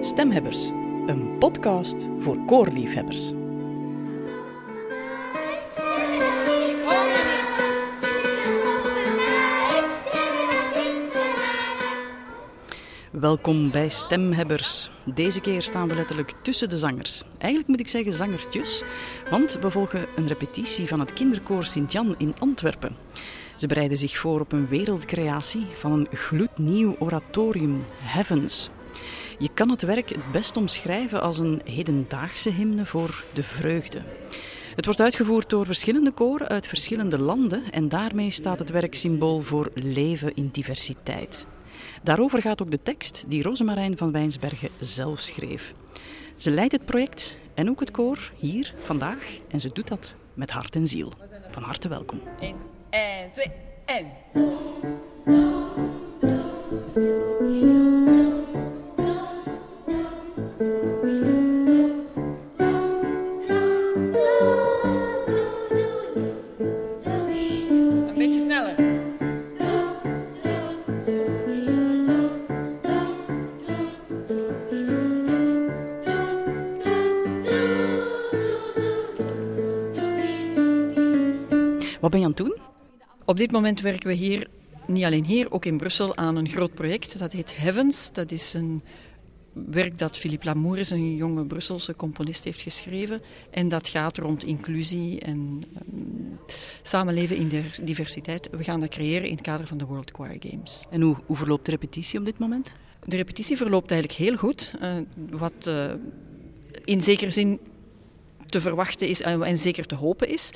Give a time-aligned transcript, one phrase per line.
[0.00, 0.68] Stemhebbers,
[1.06, 3.32] een podcast voor koorliefhebbers.
[13.10, 14.90] Welkom bij Stemhebbers.
[15.14, 17.22] Deze keer staan we letterlijk tussen de zangers.
[17.38, 18.82] Eigenlijk moet ik zeggen zangertjes,
[19.30, 22.96] want we volgen een repetitie van het kinderkoor Sint-Jan in Antwerpen.
[23.60, 28.70] Ze bereiden zich voor op een wereldcreatie van een gloednieuw oratorium, Heavens.
[29.38, 34.02] Je kan het werk het best omschrijven als een hedendaagse hymne voor de vreugde.
[34.74, 39.40] Het wordt uitgevoerd door verschillende koren uit verschillende landen en daarmee staat het werk symbool
[39.40, 41.46] voor leven in diversiteit.
[42.02, 45.72] Daarover gaat ook de tekst die Rosemarijn van Wijnsbergen zelf schreef.
[46.36, 50.50] Ze leidt het project en ook het koor hier vandaag en ze doet dat met
[50.50, 51.12] hart en ziel.
[51.50, 52.20] Van harte welkom.
[52.90, 53.46] 1 en 2
[53.84, 54.06] en.
[68.08, 68.88] Een beetje sneller.
[82.00, 82.59] Wat ben je aan het doen?
[83.30, 84.48] Op dit moment werken we hier,
[84.86, 87.18] niet alleen hier, ook in Brussel, aan een groot project.
[87.18, 88.12] Dat heet Heavens.
[88.12, 88.82] Dat is een
[89.52, 93.22] werk dat Philippe Lamour, een jonge Brusselse componist, heeft geschreven.
[93.50, 96.38] En dat gaat rond inclusie en um,
[96.82, 98.48] samenleven in diversiteit.
[98.50, 100.84] We gaan dat creëren in het kader van de World Choir Games.
[100.90, 102.72] En hoe, hoe verloopt de repetitie op dit moment?
[103.04, 104.74] De repetitie verloopt eigenlijk heel goed.
[104.82, 104.96] Uh,
[105.30, 105.92] wat uh,
[106.84, 107.60] in zekere zin
[108.46, 110.50] te verwachten is uh, en zeker te hopen is.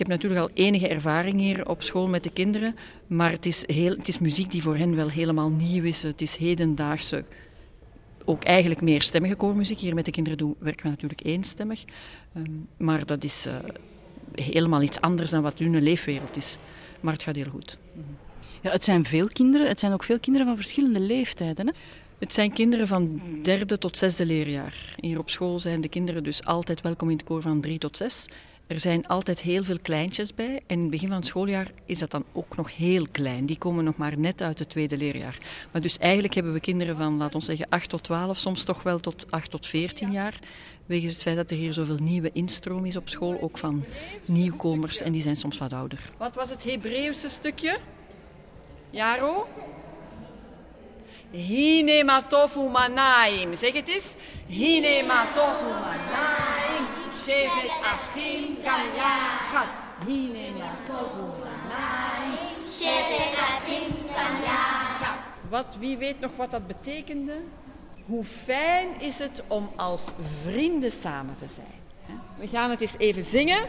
[0.00, 3.66] Ik heb natuurlijk al enige ervaring hier op school met de kinderen, maar het is,
[3.66, 6.02] heel, het is muziek die voor hen wel helemaal nieuw is.
[6.02, 7.24] Het is hedendaagse,
[8.24, 9.78] ook eigenlijk meer stemmige koormuziek.
[9.78, 11.84] Hier met de kinderen doen, werken we natuurlijk eenstemmig,
[12.36, 13.54] um, maar dat is uh,
[14.34, 16.56] helemaal iets anders dan wat hun leefwereld is.
[17.00, 17.78] Maar het gaat heel goed.
[18.60, 21.66] Ja, het zijn veel kinderen, het zijn ook veel kinderen van verschillende leeftijden.
[21.66, 21.72] Hè?
[22.18, 24.94] Het zijn kinderen van derde tot zesde leerjaar.
[25.00, 27.96] Hier op school zijn de kinderen dus altijd welkom in het koor van drie tot
[27.96, 28.28] zes.
[28.70, 30.54] Er zijn altijd heel veel kleintjes bij.
[30.54, 33.46] En in het begin van het schooljaar is dat dan ook nog heel klein.
[33.46, 35.38] Die komen nog maar net uit het tweede leerjaar.
[35.72, 38.82] Maar dus eigenlijk hebben we kinderen van, laten we zeggen, 8 tot 12, soms toch
[38.82, 40.38] wel tot 8 tot 14 jaar.
[40.86, 43.84] Wegens het feit dat er hier zoveel nieuwe instroom is op school, ook van
[44.24, 45.00] nieuwkomers.
[45.00, 46.10] En die zijn soms wat ouder.
[46.16, 47.78] Wat was het Hebreeuwse stukje?
[48.90, 49.46] Jaro?
[51.30, 53.56] Hinematofu manaim.
[53.56, 54.14] Zeg het eens.
[54.46, 56.69] Hinematofu manaim.
[57.24, 59.68] Shevet achim kam yachat.
[60.06, 62.64] Hinematofu manaim.
[62.66, 65.20] Shevet achim kam yachat.
[65.48, 67.36] Wat, wie weet nog wat dat betekende?
[68.06, 70.08] Hoe fijn is het om als
[70.42, 71.78] vrienden samen te zijn.
[72.36, 73.68] We gaan het eens even zingen.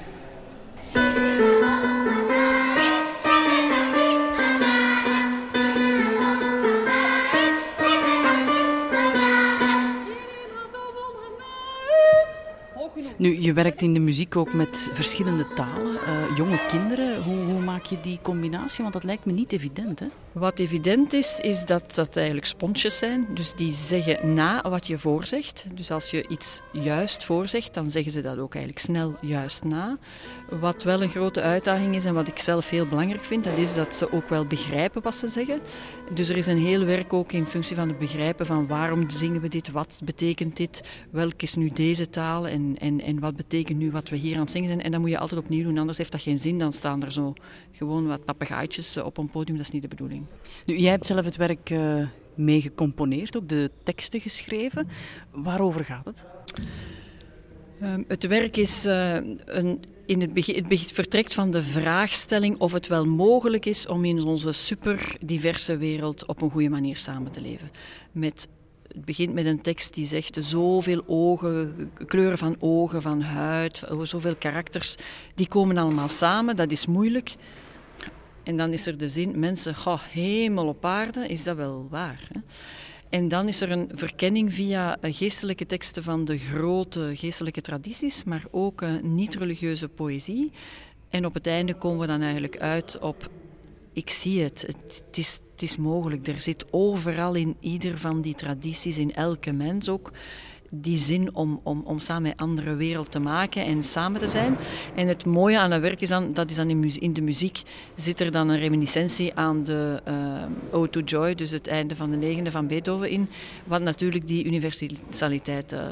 [13.21, 17.23] Nu, je werkt in de muziek ook met verschillende talen, uh, jonge kinderen.
[17.23, 18.81] Hoe, hoe, maak je die combinatie?
[18.81, 20.07] Want dat lijkt me niet evident, hè?
[20.31, 23.27] Wat evident is, is dat dat eigenlijk sponsjes zijn.
[23.33, 25.65] Dus die zeggen na wat je voorzegt.
[25.73, 29.97] Dus als je iets juist voorzegt, dan zeggen ze dat ook eigenlijk snel juist na.
[30.49, 33.73] Wat wel een grote uitdaging is en wat ik zelf heel belangrijk vind, dat is
[33.73, 35.59] dat ze ook wel begrijpen wat ze zeggen.
[36.13, 39.41] Dus er is een heel werk ook in functie van het begrijpen van waarom zingen
[39.41, 43.77] we dit, wat betekent dit, welk is nu deze taal en, en, en wat betekent
[43.77, 44.81] nu wat we hier aan het zingen zijn.
[44.81, 46.59] En dat moet je altijd opnieuw doen, anders heeft dat geen zin.
[46.59, 47.33] Dan staan er zo
[47.71, 50.25] gewoon wat papegaaitjes op een podium, dat is niet de bedoeling.
[50.65, 54.87] Nu, jij hebt zelf het werk uh, mee gecomponeerd, ook de teksten geschreven.
[55.31, 56.25] Waarover gaat het?
[57.83, 59.13] Um, het werk is uh,
[59.45, 64.05] een, in het, begin, het vertrekt van de vraagstelling of het wel mogelijk is om
[64.05, 67.71] in onze super diverse wereld op een goede manier samen te leven.
[68.11, 68.47] Met
[68.93, 74.35] het begint met een tekst die zegt zoveel ogen, kleuren van ogen, van huid, zoveel
[74.35, 74.95] karakters,
[75.35, 76.55] die komen allemaal samen.
[76.55, 77.35] Dat is moeilijk.
[78.43, 82.27] En dan is er de zin, mensen, oh, hemel op aarde, is dat wel waar?
[82.31, 82.39] Hè?
[83.09, 88.43] En dan is er een verkenning via geestelijke teksten van de grote geestelijke tradities, maar
[88.51, 90.51] ook niet-religieuze poëzie.
[91.09, 93.29] En op het einde komen we dan eigenlijk uit op,
[93.93, 96.27] ik zie het, het, is, is mogelijk.
[96.27, 100.11] Er zit overal in ieder van die tradities, in elke mens ook,
[100.73, 104.57] die zin om, om, om samen met andere wereld te maken en samen te zijn.
[104.95, 107.61] En het mooie aan dat werk is dan, dat is dan in, in de muziek
[107.95, 112.11] zit er dan een reminiscentie aan de uh, Ode to Joy, dus het einde van
[112.11, 113.29] de negende van Beethoven in,
[113.65, 115.87] wat natuurlijk die universaliteit uh,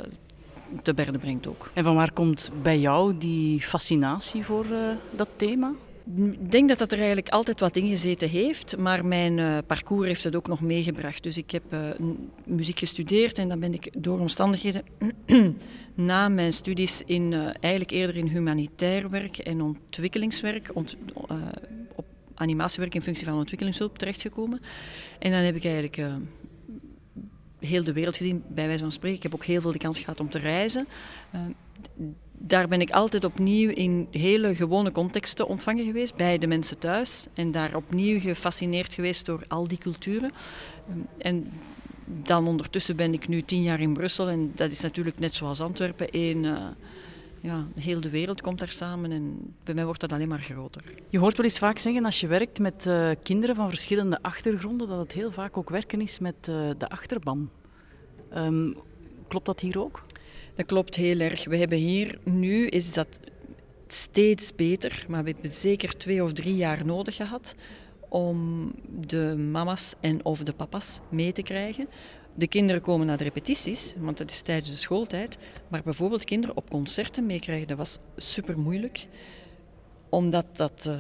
[0.82, 1.70] te berde brengt ook.
[1.74, 5.74] En van waar komt bij jou die fascinatie voor uh, dat thema?
[6.50, 10.36] Denk dat dat er eigenlijk altijd wat ingezeten heeft, maar mijn uh, parcours heeft het
[10.36, 11.24] ook nog meegebracht.
[11.24, 11.80] Dus ik heb uh,
[12.46, 14.84] muziek gestudeerd en dan ben ik door omstandigheden
[15.94, 20.96] na mijn studies in, uh, eigenlijk eerder in humanitair werk en ontwikkelingswerk, ont,
[21.96, 24.62] op animatiewerk in functie van ontwikkelingshulp terechtgekomen.
[25.20, 25.98] En dan heb ik eigenlijk
[27.60, 29.18] heel de wereld gezien, bij wijze van spreken.
[29.18, 30.88] Ik heb ook heel veel de kans gehad om te reizen
[32.42, 37.26] daar ben ik altijd opnieuw in hele gewone contexten ontvangen geweest, bij de mensen thuis.
[37.34, 40.32] En daar opnieuw gefascineerd geweest door al die culturen.
[41.18, 41.52] En
[42.06, 45.62] dan ondertussen ben ik nu tien jaar in Brussel en dat is natuurlijk net zoals
[45.62, 46.76] Antwerpen één...
[47.42, 50.84] Ja, heel de wereld komt daar samen en bij mij wordt dat alleen maar groter.
[51.10, 54.88] Je hoort wel eens vaak zeggen als je werkt met uh, kinderen van verschillende achtergronden,
[54.88, 57.50] dat het heel vaak ook werken is met uh, de achterban.
[58.36, 58.76] Um,
[59.28, 60.06] klopt dat hier ook?
[60.56, 61.46] Dat klopt heel erg.
[61.46, 63.20] We hebben hier nu, is dat
[63.88, 67.56] steeds beter, maar we hebben zeker twee of drie jaar nodig gehad
[68.10, 68.72] om
[69.08, 71.88] de mama's en of de papa's mee te krijgen.
[72.36, 75.38] De kinderen komen naar de repetities, want dat is tijdens de schooltijd.
[75.68, 79.08] Maar bijvoorbeeld kinderen op concerten meekrijgen, dat was super moeilijk
[80.10, 81.00] omdat, dat, uh,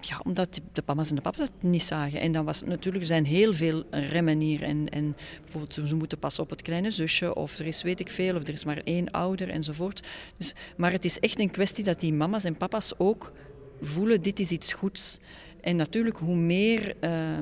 [0.00, 2.20] ja, omdat de mama's en de papa's het niet zagen.
[2.20, 4.62] En dan was natuurlijk, zijn heel veel remmen hier.
[4.62, 8.10] En, en bijvoorbeeld, ze moeten passen op het kleine zusje, of er is weet ik
[8.10, 10.06] veel, of er is maar één ouder enzovoort.
[10.36, 13.32] Dus, maar het is echt een kwestie dat die mama's en papa's ook
[13.80, 15.18] voelen, dit is iets goeds.
[15.60, 17.38] En natuurlijk, hoe meer uh,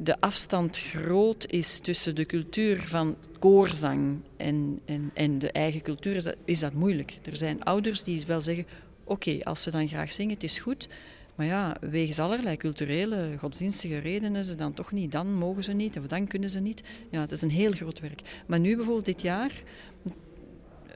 [0.00, 4.80] de afstand groot is tussen de cultuur van koorzang en,
[5.14, 7.18] en, de eigen cultuur, is dat, is dat moeilijk.
[7.22, 8.66] Er zijn ouders die wel zeggen,
[9.08, 10.88] Oké, als ze dan graag zingen, het is goed.
[11.34, 15.12] Maar ja, wegens allerlei culturele, godsdienstige redenen ze dan toch niet.
[15.12, 16.82] Dan mogen ze niet of dan kunnen ze niet.
[17.10, 18.22] Ja, het is een heel groot werk.
[18.46, 19.52] Maar nu bijvoorbeeld dit jaar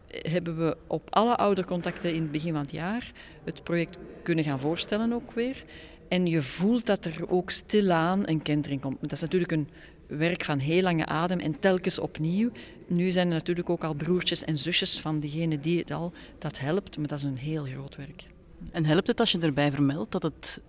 [0.08, 3.12] hebben we op alle oudercontacten in het begin van het jaar
[3.44, 5.64] het project kunnen gaan voorstellen ook weer.
[6.10, 9.00] En je voelt dat er ook stilaan een kentering komt.
[9.00, 9.68] Dat is natuurlijk een
[10.06, 12.50] werk van heel lange adem en telkens opnieuw.
[12.86, 16.58] Nu zijn er natuurlijk ook al broertjes en zusjes van degene die het al, dat
[16.58, 18.24] helpt, maar dat is een heel groot werk.
[18.70, 20.60] En helpt het als je erbij vermeldt dat het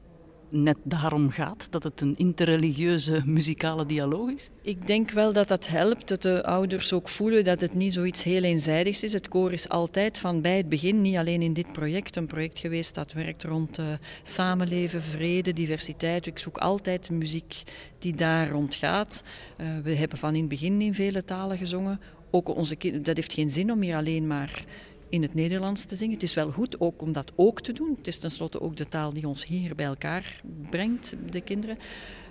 [0.51, 1.67] net daarom gaat?
[1.69, 4.49] Dat het een interreligieuze muzikale dialoog is?
[4.61, 8.23] Ik denk wel dat dat helpt, dat de ouders ook voelen dat het niet zoiets
[8.23, 9.13] heel eenzijdigs is.
[9.13, 12.57] Het koor is altijd van bij het begin, niet alleen in dit project, een project
[12.57, 13.85] geweest dat werkt rond uh,
[14.23, 16.25] samenleven, vrede, diversiteit.
[16.25, 17.63] Ik zoek altijd muziek
[17.99, 19.23] die daar rond gaat.
[19.57, 21.99] Uh, we hebben van in het begin in vele talen gezongen.
[22.31, 24.65] Ook onze dat heeft geen zin om hier alleen maar
[25.11, 26.13] in het Nederlands te zingen.
[26.13, 27.95] Het is wel goed ook om dat ook te doen.
[27.97, 31.77] Het is tenslotte ook de taal die ons hier bij elkaar brengt, de kinderen.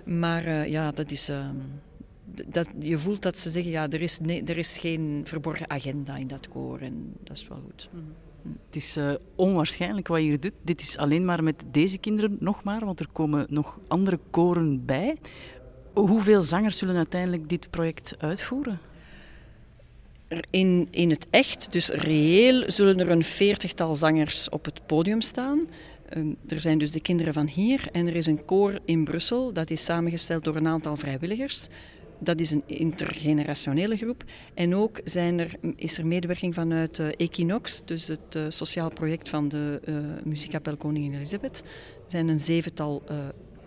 [0.05, 1.29] Maar uh, ja, dat is.
[1.29, 1.49] Uh,
[2.47, 6.15] dat, je voelt dat ze zeggen, ja, er is, nee, er is geen verborgen agenda
[6.15, 7.89] in dat koor en dat is wel goed.
[7.93, 8.15] Mm.
[8.65, 10.53] Het is uh, onwaarschijnlijk wat je hier doet.
[10.61, 14.85] Dit is alleen maar met deze kinderen nog maar, want er komen nog andere koren
[14.85, 15.17] bij.
[15.93, 18.79] Hoeveel zangers zullen uiteindelijk dit project uitvoeren?
[20.49, 25.67] In, in het echt, dus reëel, zullen er een veertigtal zangers op het podium staan.
[26.17, 29.53] Um, er zijn dus de kinderen van hier en er is een koor in Brussel.
[29.53, 31.67] Dat is samengesteld door een aantal vrijwilligers.
[32.19, 34.23] Dat is een intergenerationele groep.
[34.53, 39.29] En ook zijn er, is er medewerking vanuit uh, Equinox, dus het uh, sociaal project
[39.29, 39.81] van de
[40.65, 41.59] uh, Koningin Elisabeth.
[41.59, 43.03] Er zijn een zevental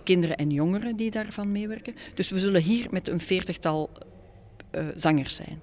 [0.03, 1.95] kinderen en jongeren die daarvan meewerken.
[2.15, 3.91] Dus we zullen hier met een veertigtal
[4.97, 5.61] zangers zijn.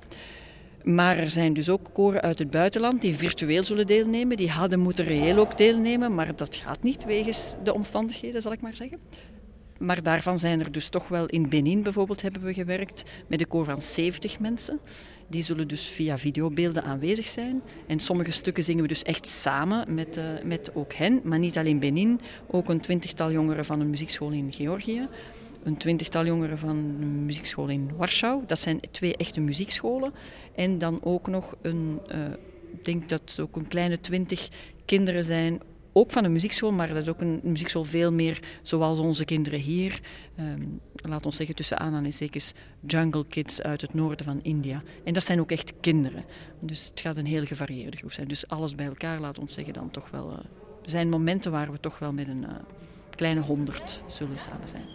[0.84, 4.38] Maar er zijn dus ook koren uit het buitenland die virtueel zullen deelnemen.
[4.38, 8.62] Die hadden moeten reëel ook deelnemen, maar dat gaat niet wegens de omstandigheden, zal ik
[8.62, 9.00] maar zeggen.
[9.80, 13.48] Maar daarvan zijn er dus toch wel in Benin bijvoorbeeld hebben we gewerkt met een
[13.48, 14.80] koor van 70 mensen.
[15.28, 17.62] Die zullen dus via videobeelden aanwezig zijn.
[17.88, 21.22] En sommige stukken zingen we dus echt samen met, uh, met ook hen.
[21.24, 25.08] Maar niet alleen Benin, ook een twintigtal jongeren van een muziekschool in Georgië
[25.64, 28.44] een twintigtal jongeren van een muziekschool in Warschau.
[28.48, 30.14] Dat zijn twee echte muziekscholen.
[30.56, 32.20] En dan ook nog een, uh,
[32.74, 34.50] ik denk dat ook een kleine twintig
[34.86, 35.62] kinderen zijn,
[35.94, 39.60] ook van een muziekschool, maar dat is ook een muziekschool veel meer zoals onze kinderen
[39.60, 40.00] hier.
[40.40, 42.54] Um, laat ons zeggen tussen aanhalingstekens
[42.88, 44.84] jungle kids uit het noorden van India.
[45.04, 46.26] En dat zijn ook echt kinderen.
[46.60, 48.28] Dus het gaat een heel gevarieerde groep zijn.
[48.28, 50.32] Dus alles bij elkaar, laat ons zeggen, dan toch wel...
[50.84, 52.50] Er zijn momenten waar we toch wel met een uh,
[53.10, 54.86] kleine honderd zullen samen zijn.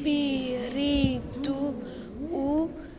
[0.00, 1.74] Spiritu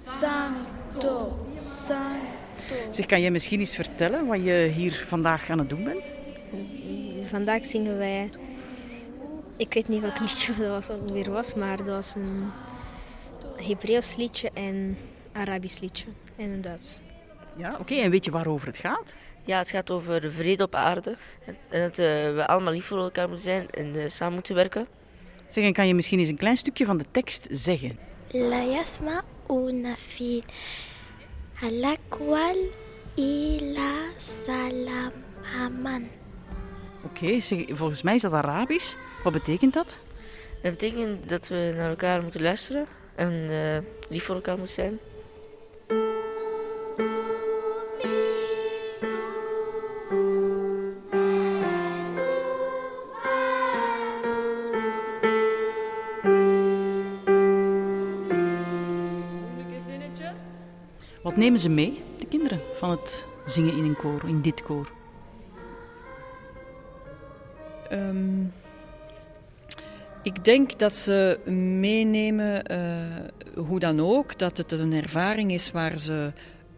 [0.05, 2.75] Santo, Santo.
[2.91, 6.03] Zeg, kan jij misschien eens vertellen wat je hier vandaag aan het doen bent?
[7.29, 8.29] Vandaag zingen wij.
[9.57, 12.51] Ik weet niet welk liedje dat was, alweer was, maar dat was een
[13.55, 14.97] Hebreeuws liedje en een
[15.31, 16.99] Arabisch liedje en een Duits.
[17.55, 17.95] Ja, oké.
[17.95, 19.13] En weet je waarover het gaat?
[19.45, 21.15] Ja, het gaat over de vrede op aarde.
[21.69, 24.87] En dat eh, we allemaal lief voor elkaar moeten zijn en eh, samen moeten werken.
[25.49, 27.99] Zeg, en kan je misschien eens een klein stukje van de tekst zeggen?
[28.31, 30.43] La yasma'una fi
[31.61, 32.57] alakwal
[33.15, 35.11] ila salam
[35.61, 36.07] aman.
[37.03, 37.41] Oké,
[37.75, 38.95] volgens mij is dat Arabisch.
[39.23, 39.97] Wat betekent dat?
[40.61, 42.85] Dat betekent dat we naar elkaar moeten luisteren
[43.15, 44.99] en eh, lief voor elkaar moeten zijn.
[61.37, 64.91] Nemen ze mee, de kinderen, van het zingen in een koor, in dit koor?
[67.89, 68.43] Ehm,
[70.23, 71.39] ik denk dat ze
[71.79, 76.31] meenemen, eh, hoe dan ook, dat het een ervaring is waar ze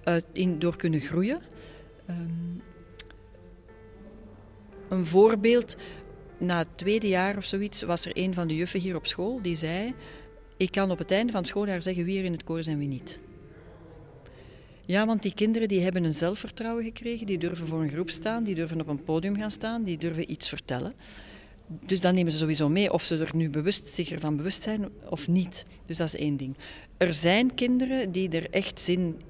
[0.04, 1.42] uit, in, door kunnen groeien.
[2.06, 2.20] Ehm,
[4.90, 5.76] een voorbeeld,
[6.38, 9.42] na het tweede jaar of zoiets, was er een van de juffen hier op school
[9.42, 9.94] die zei:
[10.58, 12.78] Ik kan op het einde van het schooljaar zeggen wie er in het koor zijn,
[12.78, 13.20] wie niet.
[14.90, 18.44] Ja, want die kinderen die hebben een zelfvertrouwen gekregen, die durven voor een groep staan,
[18.44, 20.94] die durven op een podium gaan staan, die durven iets vertellen.
[21.68, 24.90] Dus dan nemen ze sowieso mee of ze er nu bewust, zich ervan bewust zijn
[25.10, 25.66] of niet.
[25.86, 26.58] Dus dat is één ding.
[26.98, 29.22] Er zijn kinderen die er echt zin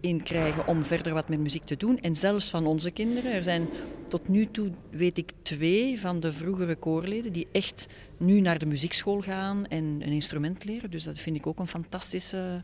[0.00, 2.00] in krijgen om verder wat met muziek te doen.
[2.00, 3.32] En zelfs van onze kinderen.
[3.32, 3.68] Er zijn
[4.08, 8.66] tot nu toe, weet ik, twee van de vroegere koorleden die echt nu naar de
[8.66, 10.90] muziekschool gaan en een instrument leren.
[10.90, 12.62] Dus dat vind ik ook een fantastische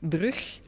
[0.00, 0.60] brug.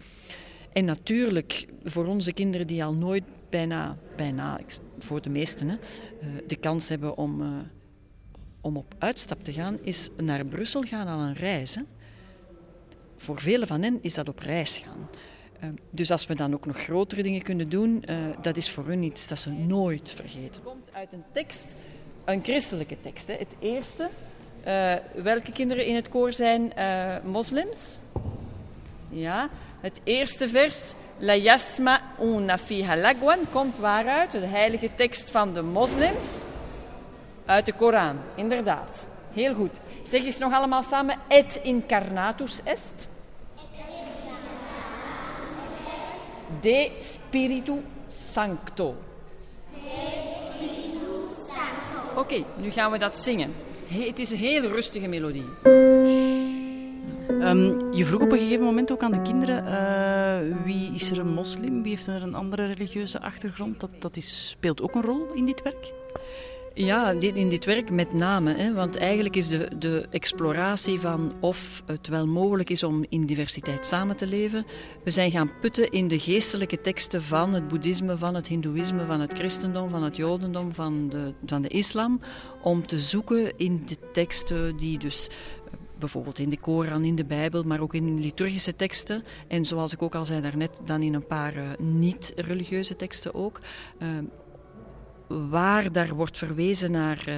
[0.77, 4.61] En natuurlijk, voor onze kinderen die al nooit bijna, bijna
[4.99, 5.77] voor de meesten, hè,
[6.47, 7.49] de kans hebben om, uh,
[8.61, 11.75] om op uitstap te gaan, is naar Brussel gaan al een reis.
[11.75, 11.83] Hè.
[13.17, 15.09] Voor velen van hen is dat op reis gaan.
[15.65, 18.05] Uh, dus als we dan ook nog grotere dingen kunnen doen,
[18.41, 20.41] dat is voor hun iets dat ze nooit vergeten.
[20.41, 21.75] Het komt uit een tekst,
[22.25, 23.27] een christelijke tekst.
[23.27, 23.35] Hè.
[23.35, 24.09] Het eerste,
[25.23, 26.73] welke kinderen in het koor zijn
[27.25, 27.99] moslims?
[29.09, 29.49] Ja,
[29.81, 34.31] het eerste vers, La yasma una fiha lagwan, komt waaruit?
[34.31, 36.25] De heilige tekst van de moslims.
[37.47, 39.07] Uit de Koran, inderdaad.
[39.33, 39.73] Heel goed.
[40.03, 43.09] Zeg eens nog allemaal samen, et incarnatus est.
[46.61, 48.97] De Spiritu Sancto.
[52.11, 53.55] Oké, okay, nu gaan we dat zingen.
[53.87, 56.46] Het is een hele rustige melodie.
[57.47, 61.19] Um, je vroeg op een gegeven moment ook aan de kinderen uh, wie is er
[61.19, 63.81] een moslim, wie heeft er een andere religieuze achtergrond.
[63.81, 65.93] Dat, dat is, speelt ook een rol in dit werk?
[66.75, 68.55] Ja, in dit werk met name.
[68.55, 73.27] Hè, want eigenlijk is de, de exploratie van of het wel mogelijk is om in
[73.27, 74.67] diversiteit samen te leven.
[75.05, 79.21] We zijn gaan putten in de geestelijke teksten van het boeddhisme, van het hindoeïsme, van
[79.21, 82.21] het christendom, van het jodendom, van de, van de islam.
[82.63, 85.29] Om te zoeken in de teksten die dus
[85.99, 89.25] bijvoorbeeld in de Koran, in de Bijbel, maar ook in liturgische teksten.
[89.49, 93.61] En zoals ik ook al zei daarnet, dan in een paar uh, niet-religieuze teksten ook.
[95.27, 97.35] Waar daar wordt verwezen naar, uh,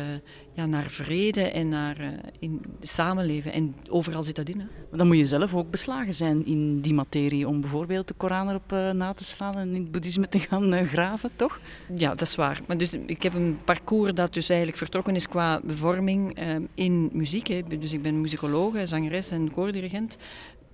[0.52, 3.52] ja, naar vrede en naar uh, in samenleven.
[3.52, 4.59] En overal zit dat in.
[4.59, 4.64] Hè.
[4.64, 8.49] Maar dan moet je zelf ook beslagen zijn in die materie om bijvoorbeeld de Koran
[8.49, 11.61] erop uh, na te slaan en in het boeddhisme te gaan graven, toch?
[11.95, 12.61] Ja, dat is waar.
[12.66, 16.38] Maar dus, ik heb een parcours dat dus eigenlijk vertrokken is qua vorming
[16.75, 17.47] in muziek.
[17.47, 17.62] Hè.
[17.78, 20.16] Dus ik ben muzikoloog, zangeres en koordirigent.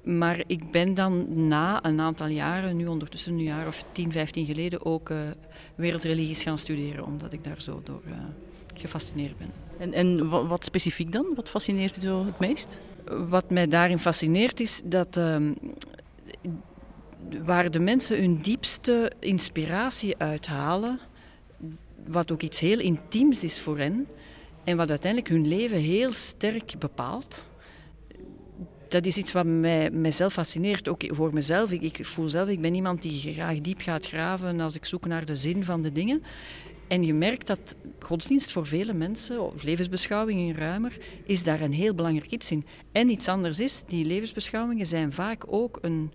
[0.04, 4.46] Maar ik ben dan na een aantal jaren, nu ondertussen een jaar of 10, 15
[4.46, 5.18] geleden, ook uh,
[5.74, 8.12] wereldreligies gaan studeren, omdat ik daar zo door uh,
[8.74, 9.50] gefascineerd ben.
[9.78, 11.26] En, en wat specifiek dan?
[11.34, 12.78] Wat fascineert u zo het meest?
[13.28, 15.36] Wat mij daarin fascineert is dat uh,
[17.44, 21.00] waar de mensen hun diepste inspiratie uithalen,
[22.06, 24.06] wat ook iets heel intiems is voor hen
[24.64, 27.48] en wat uiteindelijk hun leven heel sterk bepaalt
[28.94, 31.72] dat is iets wat mij, mijzelf fascineert, ook voor mezelf.
[31.72, 35.06] Ik, ik, voel zelf, ik ben iemand die graag diep gaat graven als ik zoek
[35.06, 36.22] naar de zin van de dingen.
[36.88, 41.72] En je merkt dat godsdienst voor vele mensen, of levensbeschouwing in ruimer, is daar een
[41.72, 42.66] heel belangrijk iets in.
[42.92, 46.12] En iets anders is, die levensbeschouwingen zijn vaak ook een,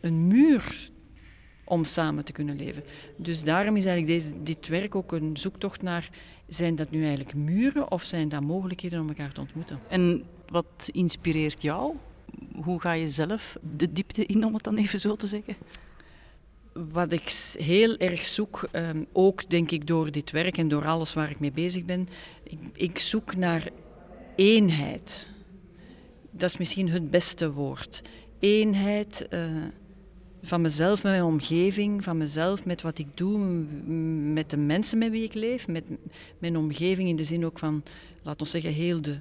[0.00, 0.90] een muur
[1.64, 2.82] om samen te kunnen leven.
[3.16, 6.10] Dus daarom is eigenlijk deze, dit werk ook een zoektocht naar,
[6.48, 9.80] zijn dat nu eigenlijk muren of zijn dat mogelijkheden om elkaar te ontmoeten?
[9.88, 11.94] En wat inspireert jou?
[12.62, 15.56] Hoe ga je zelf de diepte in, om het dan even zo te zeggen?
[16.72, 21.14] Wat ik heel erg zoek, um, ook denk ik door dit werk en door alles
[21.14, 22.08] waar ik mee bezig ben,
[22.42, 23.68] ik, ik zoek naar
[24.36, 25.28] eenheid.
[26.30, 28.02] Dat is misschien het beste woord.
[28.38, 29.50] Eenheid uh,
[30.42, 33.38] van mezelf, met mijn omgeving, van mezelf, met wat ik doe,
[34.32, 35.84] met de mensen met wie ik leef, met
[36.38, 37.82] mijn omgeving in de zin ook van,
[38.22, 39.20] laten we zeggen, heel de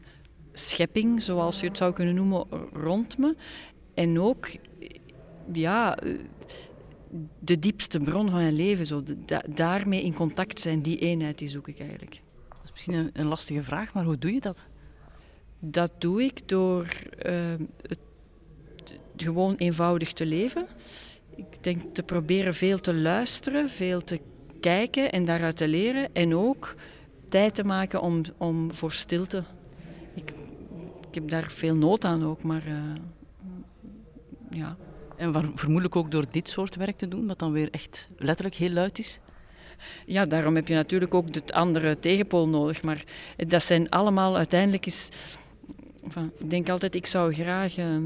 [0.54, 3.36] schepping, zoals je het zou kunnen noemen, rond me.
[3.94, 4.48] En ook,
[5.54, 5.98] ja,
[7.40, 9.04] de diepste bron van mijn leven, zo,
[9.50, 12.22] daarmee in contact zijn, die eenheid, die zoek ik eigenlijk.
[12.50, 14.58] Dat is misschien een, een lastige vraag, maar hoe doe je dat?
[15.60, 18.00] Dat doe ik door uh, het
[19.16, 20.68] gewoon eenvoudig te leven.
[21.36, 24.20] Ik denk te proberen veel te luisteren, veel te
[24.60, 26.14] kijken en daaruit te leren.
[26.14, 26.76] En ook
[27.30, 29.44] tijd te maken om, om voor stilte.
[31.10, 32.74] Ik, heb daar veel nood aan ook, maar uh,
[34.50, 34.78] ja.
[35.16, 38.56] En waar, vermoedelijk ook door dit soort werk te doen, wat dan weer echt letterlijk
[38.56, 39.20] heel luid is?
[40.06, 42.84] Ja, daarom heb je natuurlijk ook het andere tegenpool nodig.
[42.84, 43.04] Maar
[43.38, 45.10] dat zijn allemaal uiteindelijk is.
[46.04, 47.78] Enfin, ik denk altijd, ik zou graag.
[47.78, 47.98] Uh,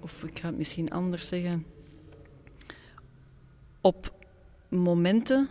[0.00, 1.66] of ik ga het misschien anders zeggen.
[3.80, 4.12] Op
[4.68, 5.48] momenten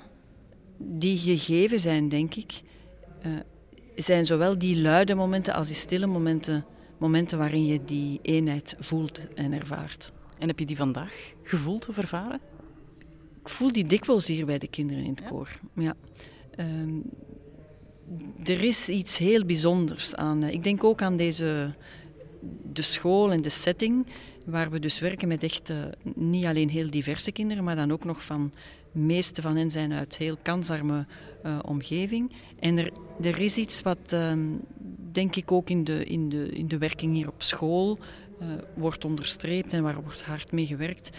[0.78, 2.62] die gegeven zijn, denk ik,
[3.26, 3.40] uh,
[3.96, 6.66] zijn zowel die luide momenten als die stille momenten
[7.04, 10.12] momenten waarin je die eenheid voelt en ervaart.
[10.38, 12.40] En heb je die vandaag gevoeld of ervaren?
[13.42, 15.60] Ik voel die dikwijls hier bij de kinderen in het koor.
[15.76, 15.94] Ja.
[16.58, 17.04] Um,
[18.44, 20.44] er is iets heel bijzonders aan.
[20.44, 21.74] Ik denk ook aan deze,
[22.74, 24.06] de school en de setting,
[24.46, 25.78] waar we dus werken met echt uh,
[26.16, 28.54] niet alleen heel diverse kinderen, maar dan ook nog van
[28.94, 31.06] meeste van hen zijn uit heel kansarme
[31.46, 32.32] uh, omgeving.
[32.60, 34.62] En er, er is iets wat, um,
[35.12, 38.00] denk ik, ook in de, in, de, in de werking hier op school
[38.42, 41.10] uh, wordt onderstreept en waar wordt hard mee gewerkt.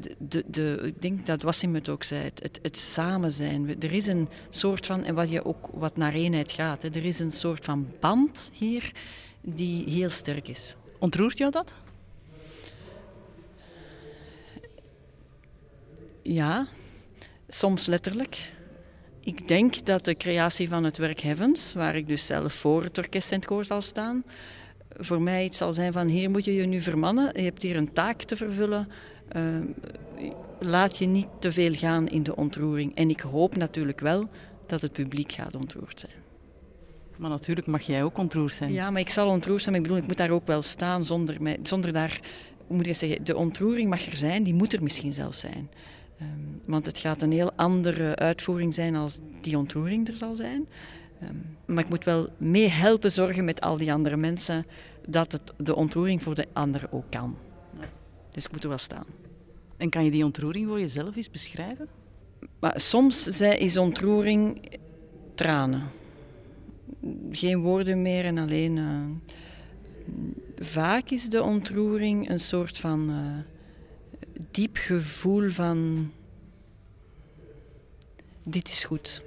[0.00, 3.82] De, de, de, ik denk dat Wassim het ook zei, het, het, het, samen zijn.
[3.82, 7.04] Er is een soort van, en wat, je ook, wat naar eenheid gaat, hè, er
[7.04, 8.92] is een soort van band hier
[9.40, 10.76] die heel sterk is.
[10.98, 11.74] Ontroert jou dat?
[16.22, 16.68] Ja,
[17.48, 18.52] soms letterlijk.
[19.20, 22.98] Ik denk dat de creatie van het werk Heavens, waar ik dus zelf voor het
[22.98, 24.24] orkest en het koor zal staan,
[24.98, 27.76] voor mij iets zal zijn van hier moet je je nu vermannen, je hebt hier
[27.76, 28.88] een taak te vervullen.
[29.36, 29.56] Uh,
[30.60, 32.94] laat je niet te veel gaan in de ontroering.
[32.94, 34.28] En ik hoop natuurlijk wel
[34.66, 36.12] dat het publiek gaat ontroerd zijn.
[37.16, 38.72] Maar natuurlijk mag jij ook ontroerd zijn.
[38.72, 39.74] Ja, maar ik zal ontroerd zijn.
[39.74, 42.20] Maar ik bedoel, ik moet daar ook wel staan zonder, mij, zonder daar...
[42.68, 43.24] Moet je zeggen?
[43.24, 45.70] De ontroering mag er zijn, die moet er misschien zelfs zijn.
[46.20, 50.66] Um, want het gaat een heel andere uitvoering zijn als die ontroering er zal zijn.
[51.22, 54.66] Um, maar ik moet wel mee helpen zorgen met al die andere mensen
[55.08, 57.36] dat het de ontroering voor de anderen ook kan.
[58.30, 59.06] Dus ik moet er wel staan.
[59.76, 61.88] En kan je die ontroering voor jezelf eens beschrijven?
[62.58, 64.70] Maar soms is ontroering
[65.34, 65.82] tranen.
[67.30, 68.76] Geen woorden meer en alleen.
[68.76, 69.00] Uh,
[70.58, 73.16] vaak is de ontroering een soort van uh,
[74.50, 76.10] diep gevoel van.
[78.42, 79.22] Dit is goed.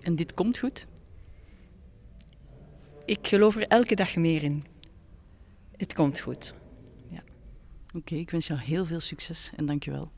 [0.00, 0.86] En dit komt goed?
[3.04, 4.64] Ik geloof er elke dag meer in.
[5.76, 6.54] Het komt goed.
[7.08, 7.22] Ja.
[7.86, 10.10] Oké, okay, ik wens jou heel veel succes en dank je wel.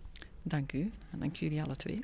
[0.42, 2.00] Dank u en dank jullie alle twee.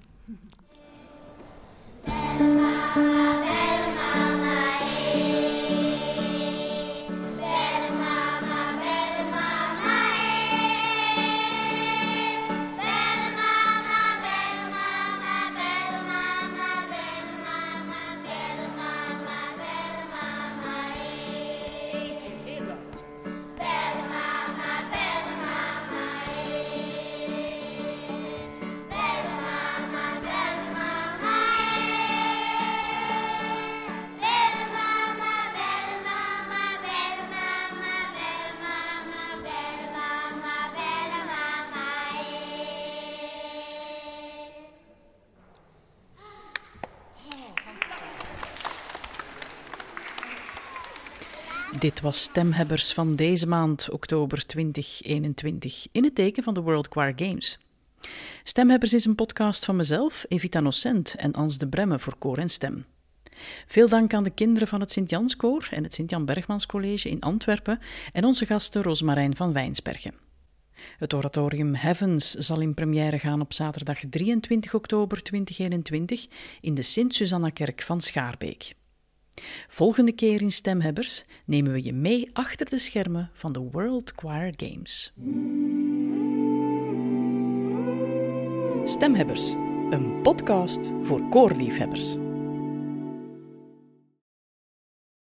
[51.82, 57.12] Dit was Stemhebbers van deze maand, oktober 2021, in het teken van de World Choir
[57.16, 57.58] Games.
[58.44, 62.48] Stemhebbers is een podcast van mezelf, Evita Nocent en Ans de Bremme voor Koor en
[62.48, 62.84] Stem.
[63.66, 67.78] Veel dank aan de kinderen van het Sint-Janskoor en het Sint-Jan Bergmans College in Antwerpen
[68.12, 70.14] en onze gasten Roosmarijn van Wijnsbergen.
[70.98, 76.26] Het oratorium Heavens zal in première gaan op zaterdag 23 oktober 2021
[76.60, 78.74] in de Sint-Susanna-kerk van Schaarbeek.
[79.68, 84.54] Volgende keer in Stemhebbers nemen we je mee achter de schermen van de World Choir
[84.56, 85.12] Games.
[88.84, 89.50] Stemhebbers,
[89.90, 92.16] een podcast voor koorliefhebbers.